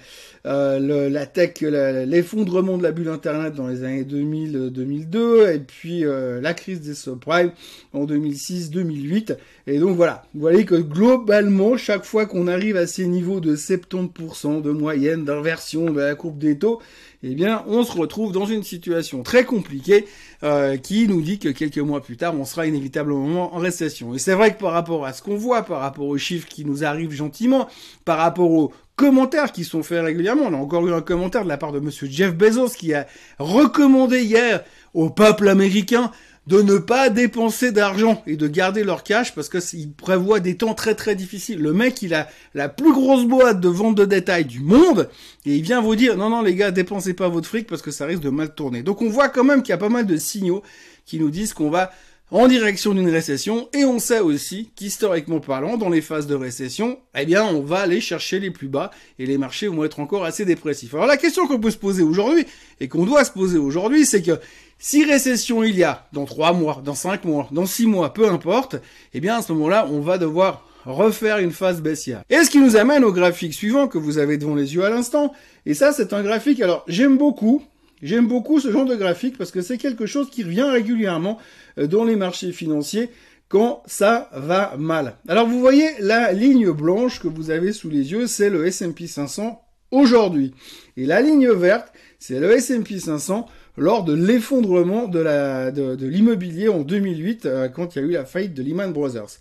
euh, 0.45 1.25
tech, 1.33 1.61
l'effondrement 1.61 2.77
de 2.77 2.83
la 2.83 2.91
bulle 2.91 3.09
Internet 3.09 3.55
dans 3.55 3.67
les 3.67 3.83
années 3.83 4.03
2000-2002, 4.03 5.53
et 5.53 5.59
puis 5.59 6.05
euh, 6.05 6.39
la 6.41 6.53
crise 6.53 6.81
des 6.81 6.95
subprimes 6.95 7.51
en 7.93 8.05
2006-2008. 8.05 9.37
Et 9.67 9.79
donc 9.79 9.95
voilà, 9.95 10.23
vous 10.33 10.41
voyez 10.41 10.65
que 10.65 10.75
globalement, 10.75 11.77
chaque 11.77 12.05
fois 12.05 12.25
qu'on 12.25 12.47
arrive 12.47 12.77
à 12.77 12.87
ces 12.87 13.07
niveaux 13.07 13.39
de 13.39 13.55
70% 13.55 14.61
de 14.61 14.71
moyenne 14.71 15.25
d'inversion 15.25 15.91
de 15.91 15.99
la 15.99 16.15
courbe 16.15 16.39
des 16.39 16.57
taux, 16.57 16.81
eh 17.21 17.35
bien, 17.35 17.63
on 17.67 17.83
se 17.83 17.97
retrouve 17.97 18.31
dans 18.31 18.45
une 18.45 18.63
situation 18.63 19.23
très 19.23 19.43
compliquée 19.43 20.07
euh, 20.43 20.77
qui 20.77 21.07
nous 21.07 21.21
dit 21.21 21.37
que 21.37 21.49
quelques 21.49 21.79
mois 21.79 22.01
plus 22.01 22.15
tard, 22.15 22.33
on 22.39 22.45
sera 22.45 22.65
inévitablement 22.65 23.53
en 23.53 23.57
récession. 23.57 24.13
Et 24.13 24.19
c'est 24.19 24.33
vrai 24.33 24.53
que 24.53 24.59
par 24.59 24.71
rapport 24.71 25.05
à 25.05 25.11
ce 25.11 25.21
qu'on 25.21 25.35
voit, 25.35 25.63
par 25.63 25.81
rapport 25.81 26.07
aux 26.07 26.17
chiffres 26.17 26.47
qui 26.47 26.63
nous 26.63 26.85
arrivent 26.85 27.11
gentiment, 27.11 27.67
par 28.05 28.19
rapport 28.19 28.51
aux 28.51 28.71
commentaires 28.99 29.53
qui 29.53 29.63
sont 29.63 29.81
faits 29.81 30.03
régulièrement. 30.03 30.43
On 30.47 30.53
a 30.53 30.57
encore 30.57 30.85
eu 30.85 30.93
un 30.93 31.01
commentaire 31.01 31.45
de 31.45 31.49
la 31.49 31.57
part 31.57 31.71
de 31.71 31.79
monsieur 31.79 32.07
Jeff 32.09 32.35
Bezos 32.35 32.75
qui 32.77 32.93
a 32.93 33.07
recommandé 33.37 34.23
hier 34.23 34.63
au 34.93 35.09
peuple 35.09 35.47
américain 35.47 36.11
de 36.49 36.63
ne 36.63 36.79
pas 36.79 37.11
dépenser 37.11 37.71
d'argent 37.71 38.23
et 38.25 38.35
de 38.35 38.47
garder 38.47 38.83
leur 38.83 39.03
cash 39.03 39.35
parce 39.35 39.49
que 39.49 39.59
il 39.75 39.91
prévoit 39.91 40.39
des 40.39 40.57
temps 40.57 40.73
très 40.73 40.95
très 40.95 41.13
difficiles. 41.13 41.61
Le 41.61 41.73
mec, 41.73 42.01
il 42.01 42.15
a 42.15 42.27
la 42.55 42.69
plus 42.69 42.91
grosse 42.91 43.25
boîte 43.25 43.59
de 43.59 43.69
vente 43.69 43.93
de 43.93 44.03
détail 44.03 44.45
du 44.45 44.59
monde 44.59 45.09
et 45.45 45.55
il 45.57 45.61
vient 45.61 45.79
vous 45.79 45.95
dire 45.95 46.17
non 46.17 46.31
non 46.31 46.41
les 46.41 46.55
gars, 46.55 46.71
dépensez 46.71 47.13
pas 47.13 47.29
votre 47.29 47.47
fric 47.47 47.67
parce 47.67 47.83
que 47.83 47.91
ça 47.91 48.07
risque 48.07 48.23
de 48.23 48.31
mal 48.31 48.55
tourner. 48.55 48.81
Donc 48.81 49.03
on 49.03 49.09
voit 49.09 49.29
quand 49.29 49.43
même 49.43 49.61
qu'il 49.61 49.69
y 49.69 49.73
a 49.73 49.77
pas 49.77 49.89
mal 49.89 50.07
de 50.07 50.17
signaux 50.17 50.63
qui 51.05 51.19
nous 51.19 51.29
disent 51.29 51.53
qu'on 51.53 51.69
va 51.69 51.91
en 52.31 52.47
direction 52.47 52.93
d'une 52.93 53.09
récession 53.09 53.69
et 53.73 53.85
on 53.85 53.99
sait 53.99 54.19
aussi 54.19 54.69
qu'historiquement 54.75 55.39
parlant, 55.39 55.77
dans 55.77 55.89
les 55.89 56.01
phases 56.01 56.27
de 56.27 56.35
récession, 56.35 56.99
eh 57.17 57.25
bien, 57.25 57.43
on 57.43 57.61
va 57.61 57.79
aller 57.79 58.01
chercher 58.01 58.39
les 58.39 58.51
plus 58.51 58.67
bas 58.67 58.91
et 59.17 59.25
les 59.25 59.37
marchés 59.37 59.67
vont 59.67 59.83
être 59.83 59.99
encore 59.99 60.25
assez 60.25 60.45
dépressifs. 60.45 60.93
Alors 60.93 61.07
la 61.07 61.17
question 61.17 61.47
qu'on 61.47 61.59
peut 61.59 61.71
se 61.71 61.77
poser 61.77 62.03
aujourd'hui 62.03 62.45
et 62.79 62.87
qu'on 62.87 63.05
doit 63.05 63.25
se 63.25 63.31
poser 63.31 63.57
aujourd'hui, 63.57 64.05
c'est 64.05 64.21
que 64.21 64.39
si 64.77 65.03
récession 65.03 65.63
il 65.63 65.77
y 65.77 65.83
a 65.83 66.07
dans 66.13 66.25
trois 66.25 66.53
mois, 66.53 66.81
dans 66.83 66.95
cinq 66.95 67.25
mois, 67.25 67.47
dans 67.51 67.65
six 67.65 67.87
mois, 67.87 68.13
peu 68.13 68.29
importe, 68.29 68.75
eh 69.13 69.19
bien 69.19 69.37
à 69.37 69.41
ce 69.41 69.51
moment-là, 69.53 69.87
on 69.91 69.99
va 69.99 70.17
devoir 70.17 70.65
refaire 70.85 71.39
une 71.39 71.51
phase 71.51 71.81
baissière. 71.81 72.23
Et 72.29 72.43
ce 72.43 72.49
qui 72.49 72.59
nous 72.59 72.77
amène 72.77 73.03
au 73.03 73.11
graphique 73.11 73.53
suivant 73.53 73.87
que 73.87 73.97
vous 73.97 74.17
avez 74.17 74.37
devant 74.37 74.55
les 74.55 74.73
yeux 74.73 74.83
à 74.83 74.89
l'instant. 74.89 75.33
Et 75.65 75.73
ça, 75.73 75.91
c'est 75.91 76.13
un 76.13 76.23
graphique, 76.23 76.61
alors 76.61 76.85
j'aime 76.87 77.17
beaucoup, 77.17 77.63
J'aime 78.01 78.27
beaucoup 78.27 78.59
ce 78.59 78.71
genre 78.71 78.85
de 78.85 78.95
graphique 78.95 79.37
parce 79.37 79.51
que 79.51 79.61
c'est 79.61 79.77
quelque 79.77 80.05
chose 80.05 80.29
qui 80.29 80.43
revient 80.43 80.63
régulièrement 80.63 81.37
euh, 81.77 81.87
dans 81.87 82.05
les 82.05 82.15
marchés 82.15 82.51
financiers 82.51 83.09
quand 83.49 83.81
ça 83.87 84.29
va 84.31 84.75
mal. 84.77 85.15
Alors 85.27 85.47
vous 85.47 85.59
voyez 85.59 85.89
la 85.99 86.31
ligne 86.31 86.71
blanche 86.71 87.19
que 87.19 87.27
vous 87.27 87.49
avez 87.49 87.73
sous 87.73 87.89
les 87.89 88.11
yeux, 88.11 88.27
c'est 88.27 88.49
le 88.49 88.65
S&P 88.67 89.07
500 89.07 89.61
aujourd'hui. 89.91 90.53
Et 90.97 91.05
la 91.05 91.21
ligne 91.21 91.49
verte, 91.49 91.91
c'est 92.19 92.39
le 92.39 92.51
S&P 92.51 92.99
500 92.99 93.47
lors 93.75 94.03
de 94.03 94.13
l'effondrement 94.13 95.07
de 95.07 96.05
l'immobilier 96.05 96.69
en 96.69 96.81
2008 96.81 97.45
euh, 97.45 97.69
quand 97.69 97.95
il 97.95 98.01
y 98.01 98.05
a 98.05 98.07
eu 98.07 98.11
la 98.11 98.25
faillite 98.25 98.53
de 98.53 98.63
Lehman 98.63 98.93
Brothers. 98.93 99.39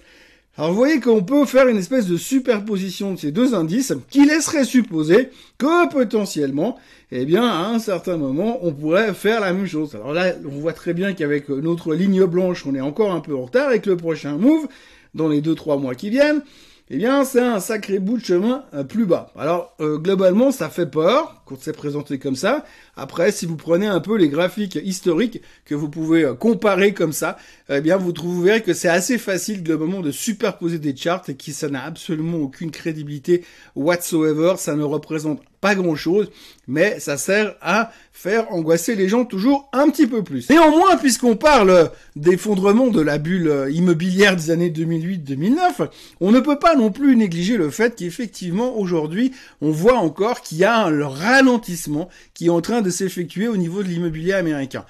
Alors 0.59 0.73
vous 0.73 0.77
voyez 0.77 0.99
qu'on 0.99 1.23
peut 1.23 1.45
faire 1.45 1.69
une 1.69 1.77
espèce 1.77 2.07
de 2.07 2.17
superposition 2.17 3.13
de 3.13 3.17
ces 3.17 3.31
deux 3.31 3.55
indices 3.55 3.93
qui 4.11 4.27
laisserait 4.27 4.65
supposer 4.65 5.31
que 5.57 5.89
potentiellement, 5.89 6.81
eh 7.13 7.25
bien, 7.27 7.47
à 7.47 7.69
un 7.69 7.79
certain 7.79 8.17
moment, 8.17 8.59
on 8.63 8.73
pourrait 8.73 9.15
faire 9.15 9.41
la 9.41 9.53
même 9.53 9.67
chose. 9.67 9.95
Alors 9.95 10.13
là, 10.13 10.33
on 10.45 10.59
voit 10.59 10.73
très 10.73 10.95
bien 10.95 11.13
qu'avec 11.13 11.49
notre 11.49 11.95
ligne 11.95 12.25
blanche, 12.25 12.67
on 12.67 12.75
est 12.75 12.81
encore 12.81 13.13
un 13.13 13.21
peu 13.21 13.37
en 13.37 13.45
retard 13.45 13.69
avec 13.69 13.87
le 13.87 13.97
prochain 13.97 14.37
move 14.37 14.67
dans 15.15 15.29
les 15.29 15.41
deux 15.41 15.55
trois 15.55 15.77
mois 15.77 15.95
qui 15.95 16.11
viennent. 16.11 16.43
eh 16.91 16.97
bien 16.97 17.25
c'est 17.25 17.41
un 17.41 17.61
sacré 17.61 18.01
bout 18.01 18.19
de 18.19 18.25
chemin 18.25 18.65
euh, 18.75 18.83
plus 18.83 19.07
bas. 19.07 19.31
Alors 19.39 19.75
euh, 19.81 19.99
globalement 19.99 20.51
ça 20.51 20.69
fait 20.71 20.87
peur 20.91 21.43
quand 21.47 21.57
c'est 21.61 21.77
présenté 21.77 22.19
comme 22.19 22.37
ça. 22.37 22.65
Après 22.99 23.33
si 23.33 23.47
vous 23.47 23.57
prenez 23.57 23.87
un 23.87 24.01
peu 24.01 24.17
les 24.17 24.29
graphiques 24.29 24.79
historiques 24.83 25.41
que 25.65 25.75
vous 25.75 25.89
pouvez 25.89 26.25
euh, 26.25 26.35
comparer 26.35 26.93
comme 26.93 27.13
ça, 27.13 27.39
eh 27.71 27.81
bien 27.81 27.97
vous 27.97 28.13
trouverez 28.13 28.63
que 28.63 28.75
c'est 28.75 28.89
assez 28.89 29.19
facile 29.19 29.63
globalement 29.63 30.01
de 30.01 30.11
superposer 30.11 30.79
des 30.79 30.97
charts 30.97 31.23
et 31.29 31.35
que 31.35 31.53
ça 31.53 31.69
n'a 31.69 31.85
absolument 31.85 32.39
aucune 32.39 32.71
crédibilité 32.71 33.45
whatsoever, 33.77 34.55
ça 34.57 34.75
ne 34.75 34.83
représente 34.83 35.41
pas 35.61 35.75
grand 35.75 35.97
chose, 35.97 36.31
mais 36.67 37.01
ça 37.01 37.17
sert 37.17 37.57
à 37.61 37.91
faire 38.13 38.53
angoisser 38.53 38.95
les 38.95 39.09
gens 39.09 39.25
toujours 39.25 39.69
un 39.73 39.91
petit 39.91 40.07
peu 40.07 40.23
plus. 40.23 40.49
Néanmoins, 40.51 40.97
puisqu'on 40.97 41.37
parle 41.37 41.91
d'effondrement 42.17 42.89
de 42.89 43.01
la 43.01 43.19
bulle 43.19 43.69
immobilière 43.71 44.37
des 44.37 44.51
années 44.51 44.71
2008-2009, 44.71 45.89
on 46.21 46.31
ne 46.31 46.41
peut 46.41 46.59
pas 46.59 46.77
non 46.77 46.91
plus 46.91 47.17
négliger 47.17 47.57
le 47.57 47.71
fait 47.71 47.97
qu'effectivement 47.97 48.77
aujourd'hui, 48.77 49.33
on 49.61 49.71
voit 49.71 49.99
encore 49.99 50.43
qu'il 50.43 50.59
y 50.59 50.65
a 50.65 50.87
un 50.87 51.09
ralentissement 51.09 52.09
qui 52.35 52.47
est 52.47 52.51
en 52.51 52.61
train 52.61 52.83
de 52.83 52.88
s'effectuer 52.91 53.49
au 53.49 53.57
niveau 53.57 53.83
de 53.83 53.89
l'immobilier 53.89 54.33
américain. 54.33 54.85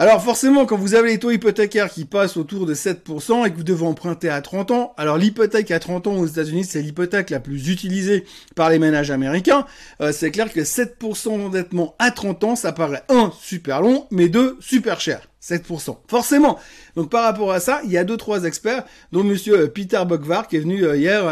Alors 0.00 0.22
forcément, 0.22 0.64
quand 0.64 0.76
vous 0.76 0.94
avez 0.94 1.10
les 1.10 1.18
taux 1.18 1.32
hypothécaires 1.32 1.90
qui 1.90 2.04
passent 2.04 2.36
autour 2.36 2.66
de 2.66 2.74
7% 2.74 3.44
et 3.44 3.50
que 3.50 3.56
vous 3.56 3.64
devez 3.64 3.84
emprunter 3.84 4.28
à 4.28 4.40
30 4.40 4.70
ans, 4.70 4.94
alors 4.96 5.18
l'hypothèque 5.18 5.72
à 5.72 5.80
30 5.80 6.06
ans 6.06 6.14
aux 6.14 6.26
États-Unis, 6.26 6.62
c'est 6.62 6.80
l'hypothèque 6.80 7.30
la 7.30 7.40
plus 7.40 7.68
utilisée 7.68 8.24
par 8.54 8.70
les 8.70 8.78
ménages 8.78 9.10
américains, 9.10 9.66
euh, 10.00 10.12
c'est 10.12 10.30
clair 10.30 10.52
que 10.52 10.60
7% 10.60 11.38
d'endettement 11.38 11.96
à 11.98 12.12
30 12.12 12.44
ans, 12.44 12.54
ça 12.54 12.70
paraît 12.70 13.02
un 13.08 13.32
super 13.40 13.80
long, 13.80 14.06
mais 14.12 14.28
deux 14.28 14.56
super 14.60 15.00
cher. 15.00 15.22
7%. 15.48 15.96
Forcément. 16.08 16.58
Donc 16.96 17.10
par 17.10 17.24
rapport 17.24 17.52
à 17.52 17.60
ça, 17.60 17.80
il 17.84 17.90
y 17.90 17.98
a 17.98 18.04
deux 18.04 18.16
trois 18.16 18.44
experts, 18.44 18.84
dont 19.12 19.24
Monsieur 19.24 19.58
euh, 19.58 19.66
Peter 19.68 20.02
Bogvar 20.06 20.48
qui 20.48 20.56
est 20.56 20.60
venu 20.60 20.84
euh, 20.84 20.96
hier 20.96 21.24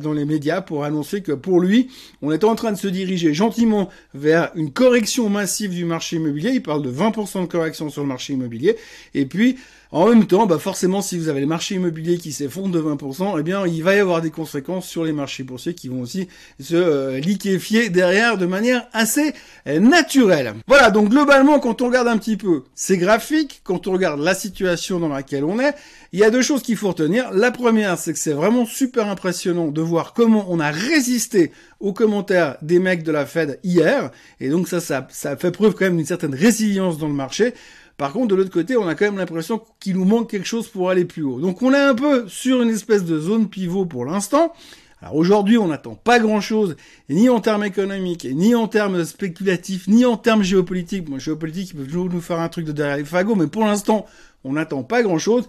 dans 0.00 0.12
les 0.12 0.24
médias 0.24 0.60
pour 0.60 0.84
annoncer 0.84 1.22
que 1.22 1.32
pour 1.32 1.60
lui, 1.60 1.88
on 2.22 2.32
est 2.32 2.44
en 2.44 2.54
train 2.54 2.72
de 2.72 2.78
se 2.78 2.88
diriger 2.88 3.34
gentiment 3.34 3.88
vers 4.12 4.50
une 4.54 4.72
correction 4.72 5.28
massive 5.28 5.70
du 5.70 5.84
marché 5.84 6.16
immobilier. 6.16 6.50
Il 6.50 6.62
parle 6.62 6.82
de 6.82 6.90
20% 6.90 7.42
de 7.42 7.46
correction 7.46 7.90
sur 7.90 8.02
le 8.02 8.08
marché 8.08 8.32
immobilier. 8.32 8.76
Et 9.14 9.26
puis 9.26 9.56
en 9.94 10.08
même 10.08 10.26
temps, 10.26 10.46
bah 10.46 10.58
forcément, 10.58 11.02
si 11.02 11.16
vous 11.16 11.28
avez 11.28 11.38
les 11.38 11.46
marchés 11.46 11.76
immobiliers 11.76 12.18
qui 12.18 12.32
s'effondrent 12.32 12.72
de 12.72 12.80
20%, 12.80 13.36
eh 13.38 13.42
bien, 13.44 13.64
il 13.64 13.84
va 13.84 13.94
y 13.94 14.00
avoir 14.00 14.22
des 14.22 14.32
conséquences 14.32 14.88
sur 14.88 15.04
les 15.04 15.12
marchés 15.12 15.44
boursiers 15.44 15.74
qui 15.74 15.86
vont 15.86 16.00
aussi 16.00 16.26
se 16.58 16.74
euh, 16.74 17.20
liquéfier 17.20 17.90
derrière 17.90 18.36
de 18.36 18.44
manière 18.44 18.88
assez 18.92 19.32
euh, 19.68 19.78
naturelle. 19.78 20.54
Voilà, 20.66 20.90
donc 20.90 21.10
globalement, 21.10 21.60
quand 21.60 21.80
on 21.80 21.86
regarde 21.86 22.08
un 22.08 22.18
petit 22.18 22.36
peu 22.36 22.64
ces 22.74 22.98
graphiques, 22.98 23.60
quand 23.62 23.86
on 23.86 23.92
regarde 23.92 24.18
la 24.18 24.34
situation 24.34 24.98
dans 24.98 25.10
laquelle 25.10 25.44
on 25.44 25.60
est, 25.60 25.74
il 26.12 26.18
y 26.18 26.24
a 26.24 26.30
deux 26.30 26.42
choses 26.42 26.62
qu'il 26.62 26.76
faut 26.76 26.88
retenir. 26.88 27.30
La 27.30 27.52
première, 27.52 27.96
c'est 27.96 28.12
que 28.12 28.18
c'est 28.18 28.32
vraiment 28.32 28.66
super 28.66 29.08
impressionnant 29.08 29.68
de 29.68 29.80
voir 29.80 30.12
comment 30.12 30.44
on 30.48 30.58
a 30.58 30.72
résisté 30.72 31.52
aux 31.78 31.92
commentaires 31.92 32.56
des 32.62 32.80
mecs 32.80 33.04
de 33.04 33.12
la 33.12 33.26
Fed 33.26 33.60
hier. 33.62 34.10
Et 34.40 34.48
donc 34.48 34.66
ça, 34.66 34.80
ça, 34.80 35.06
ça 35.12 35.36
fait 35.36 35.52
preuve 35.52 35.74
quand 35.74 35.84
même 35.84 35.96
d'une 35.96 36.06
certaine 36.06 36.34
résilience 36.34 36.98
dans 36.98 37.08
le 37.08 37.14
marché. 37.14 37.54
Par 37.96 38.12
contre, 38.12 38.28
de 38.28 38.34
l'autre 38.34 38.50
côté, 38.50 38.76
on 38.76 38.88
a 38.88 38.94
quand 38.94 39.04
même 39.04 39.18
l'impression 39.18 39.62
qu'il 39.78 39.96
nous 39.96 40.04
manque 40.04 40.30
quelque 40.30 40.46
chose 40.46 40.68
pour 40.68 40.90
aller 40.90 41.04
plus 41.04 41.22
haut. 41.22 41.40
Donc 41.40 41.62
on 41.62 41.72
est 41.72 41.80
un 41.80 41.94
peu 41.94 42.28
sur 42.28 42.60
une 42.62 42.70
espèce 42.70 43.04
de 43.04 43.20
zone 43.20 43.48
pivot 43.48 43.86
pour 43.86 44.04
l'instant. 44.04 44.52
Alors 45.00 45.16
aujourd'hui, 45.16 45.58
on 45.58 45.68
n'attend 45.68 45.94
pas 45.94 46.18
grand-chose, 46.18 46.76
ni 47.10 47.28
en 47.28 47.40
termes 47.40 47.64
économiques, 47.64 48.26
ni 48.32 48.54
en 48.54 48.68
termes 48.68 49.04
spéculatifs, 49.04 49.86
ni 49.86 50.04
en 50.06 50.16
termes 50.16 50.42
géopolitiques. 50.42 51.04
Bon, 51.04 51.18
géopolitique, 51.18 51.70
ils 51.70 51.76
peuvent 51.76 51.86
toujours 51.86 52.08
nous 52.08 52.22
faire 52.22 52.40
un 52.40 52.48
truc 52.48 52.64
de 52.64 52.72
derrière 52.72 52.96
les 52.96 53.04
fagots, 53.04 53.34
mais 53.34 53.46
pour 53.46 53.64
l'instant, 53.64 54.06
on 54.44 54.54
n'attend 54.54 54.82
pas 54.82 55.02
grand-chose 55.02 55.46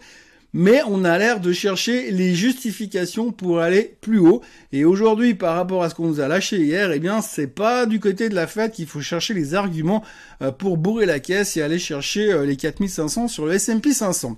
mais 0.57 0.81
on 0.88 1.03
a 1.03 1.17
l'air 1.17 1.41
de 1.41 1.51
chercher 1.51 2.12
les 2.12 2.33
justifications 2.33 3.33
pour 3.33 3.59
aller 3.59 3.97
plus 4.00 4.19
haut. 4.19 4.41
Et 4.71 4.85
aujourd'hui, 4.85 5.33
par 5.33 5.57
rapport 5.57 5.83
à 5.83 5.89
ce 5.89 5.95
qu'on 5.95 6.07
nous 6.07 6.21
a 6.21 6.29
lâché 6.29 6.59
hier, 6.59 6.93
eh 6.93 7.00
bien, 7.00 7.21
c'est 7.21 7.47
pas 7.47 7.85
du 7.85 8.00
côté 8.00 8.29
de 8.29 8.35
la 8.35 8.47
fête 8.47 8.71
qu'il 8.71 8.85
faut 8.85 9.01
chercher 9.01 9.33
les 9.33 9.53
arguments 9.53 10.01
euh, 10.41 10.53
pour 10.53 10.77
bourrer 10.77 11.05
la 11.05 11.19
caisse 11.19 11.57
et 11.57 11.62
aller 11.62 11.77
chercher 11.77 12.31
euh, 12.31 12.45
les 12.45 12.55
4500 12.55 13.27
sur 13.27 13.45
le 13.45 13.51
S&P 13.55 13.91
500. 13.91 14.38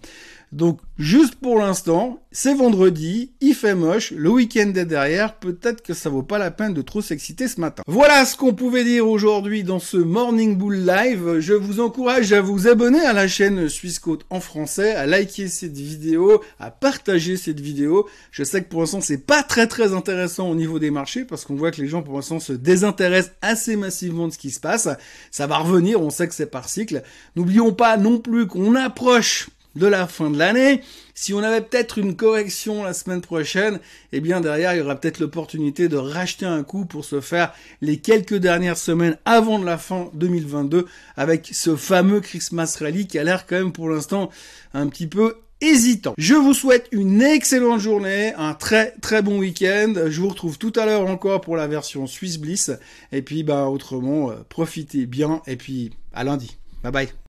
Donc 0.54 0.80
juste 0.98 1.36
pour 1.36 1.60
l'instant, 1.60 2.22
c'est 2.32 2.54
vendredi, 2.54 3.32
il 3.42 3.54
fait 3.54 3.76
moche, 3.76 4.12
le 4.12 4.30
week-end 4.30 4.72
est 4.76 4.86
derrière, 4.86 5.36
peut-être 5.36 5.82
que 5.82 5.94
ça 5.94 6.10
vaut 6.10 6.24
pas 6.24 6.38
la 6.38 6.52
peine 6.52 6.74
de 6.74 6.82
trop 6.82 7.02
s'exciter 7.02 7.48
ce 7.50 7.60
matin. 7.60 7.84
Voilà 7.86 8.24
ce 8.26 8.38
qu'on 8.38 8.54
pouvait 8.54 8.86
dire 8.86 9.08
aujourd'hui 9.08 9.64
dans 9.64 9.80
ce 9.80 9.98
Morning 9.98 10.56
Bull 10.56 10.86
Live. 10.86 11.40
Je 11.40 11.54
vous 11.54 11.82
encourage 11.82 12.32
à 12.32 12.40
vous 12.40 12.68
abonner 12.68 13.02
à 13.02 13.12
la 13.12 13.28
chaîne 13.28 13.68
Suisse 13.68 14.00
Côte 14.00 14.26
en 14.30 14.40
français, 14.40 14.96
à 14.96 15.06
liker 15.06 15.50
cette 15.50 15.78
vidéo, 15.78 16.42
à 16.60 16.72
partager 16.72 17.36
cette 17.36 17.60
vidéo. 17.60 18.08
Je 18.32 18.44
sais 18.44 18.64
que 18.64 18.70
pour 18.70 18.82
l'instant 18.82 19.02
c'est 19.02 19.26
pas 19.26 19.44
très 19.44 19.68
très 19.68 19.94
intéressant 19.94 20.50
au 20.50 20.56
niveau 20.56 20.80
des 20.80 20.92
marchés 20.92 21.26
parce 21.26 21.44
qu'on 21.44 21.56
voit 21.56 21.72
que 21.72 21.82
les 21.82 21.90
gens 21.90 22.04
pour 22.04 22.16
l'instant 22.16 22.40
se 22.40 22.54
désintéressent 22.54 23.34
assez 23.42 23.76
massivement 23.76 24.30
de 24.30 24.34
ce 24.34 24.38
qui 24.38 24.52
se 24.52 24.62
passe. 24.62 24.88
Ça 25.30 25.46
va 25.48 25.58
revenir, 25.58 26.02
on 26.02 26.10
sait 26.10 26.28
que 26.28 26.34
c'est 26.34 26.46
par 26.46 26.70
cycle. 26.70 27.04
N'oublions 27.36 27.74
pas 27.74 27.98
non 27.98 28.20
plus 28.20 28.48
qu'on 28.48 28.76
approche 28.76 29.50
de 29.78 29.88
la 29.88 30.08
fin 30.08 30.30
de 30.30 30.38
l'année. 30.38 30.82
Si 31.14 31.34
on 31.34 31.40
avait 31.40 31.62
peut-être 31.62 31.98
une 31.98 32.16
correction 32.16 32.84
la 32.84 32.94
semaine 32.94 33.22
prochaine, 33.22 33.80
eh 34.12 34.20
bien 34.20 34.42
derrière, 34.42 34.74
il 34.74 34.80
y 34.80 34.82
aura 34.82 34.96
peut-être 34.96 35.20
l'opportunité 35.20 35.88
de 35.88 35.98
racheter 35.98 36.46
un 36.46 36.64
coup 36.64 36.86
pour 36.86 37.06
se 37.06 37.22
faire 37.22 37.54
les 37.82 37.98
quelques 37.98 38.36
dernières 38.36 38.78
semaines 38.78 39.18
avant 39.26 39.60
de 39.60 39.66
la 39.66 39.78
fin 39.78 40.10
2022 40.14 40.86
avec 41.16 41.50
ce 41.52 41.76
fameux 41.76 42.20
Christmas 42.20 42.78
Rally 42.80 43.08
qui 43.08 43.18
a 43.18 43.24
l'air 43.24 43.46
quand 43.48 43.56
même 43.56 43.72
pour 43.72 43.90
l'instant 43.90 44.30
un 44.74 44.88
petit 44.88 45.08
peu 45.08 45.38
hésitant. 45.62 46.14
Je 46.18 46.36
vous 46.36 46.54
souhaite 46.54 46.88
une 46.92 47.22
excellente 47.22 47.80
journée, 47.80 48.34
un 48.38 48.54
très 48.54 48.92
très 49.02 49.22
bon 49.22 49.40
week-end. 49.40 49.94
Je 50.08 50.22
vous 50.22 50.30
retrouve 50.30 50.58
tout 50.58 50.74
à 50.76 50.86
l'heure 50.86 51.08
encore 51.08 51.42
pour 51.42 51.58
la 51.58 51.68
version 51.68 52.08
Swiss 52.08 52.38
Bliss. 52.38 52.72
Et 53.12 53.22
puis 53.22 53.44
bah 53.44 53.68
autrement, 53.68 54.32
euh, 54.32 54.36
profitez 54.50 55.06
bien 55.06 55.42
et 55.48 55.56
puis 55.56 55.92
à 56.14 56.24
lundi. 56.24 56.58
Bye 56.84 56.92
bye. 56.92 57.18